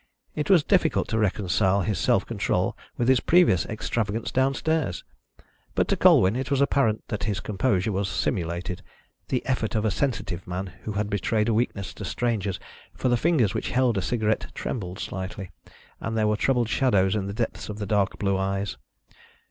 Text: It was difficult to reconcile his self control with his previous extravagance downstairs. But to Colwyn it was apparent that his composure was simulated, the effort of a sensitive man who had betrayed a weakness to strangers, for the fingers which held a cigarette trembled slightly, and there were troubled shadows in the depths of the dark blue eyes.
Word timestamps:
It 0.33 0.49
was 0.49 0.63
difficult 0.63 1.07
to 1.09 1.19
reconcile 1.19 1.81
his 1.81 1.99
self 1.99 2.25
control 2.25 2.75
with 2.97 3.07
his 3.07 3.19
previous 3.19 3.67
extravagance 3.67 4.31
downstairs. 4.31 5.03
But 5.75 5.87
to 5.89 5.95
Colwyn 5.95 6.35
it 6.35 6.49
was 6.49 6.59
apparent 6.59 7.03
that 7.09 7.25
his 7.25 7.39
composure 7.39 7.91
was 7.91 8.09
simulated, 8.09 8.81
the 9.27 9.45
effort 9.45 9.75
of 9.75 9.85
a 9.85 9.91
sensitive 9.91 10.47
man 10.47 10.73
who 10.85 10.93
had 10.93 11.07
betrayed 11.07 11.49
a 11.49 11.53
weakness 11.53 11.93
to 11.93 12.03
strangers, 12.03 12.59
for 12.95 13.09
the 13.09 13.15
fingers 13.15 13.53
which 13.53 13.69
held 13.69 13.95
a 13.95 14.01
cigarette 14.01 14.47
trembled 14.55 14.97
slightly, 14.97 15.51
and 15.99 16.17
there 16.17 16.25
were 16.25 16.35
troubled 16.35 16.67
shadows 16.67 17.13
in 17.15 17.27
the 17.27 17.31
depths 17.31 17.69
of 17.69 17.77
the 17.77 17.85
dark 17.85 18.17
blue 18.17 18.39
eyes. 18.39 18.77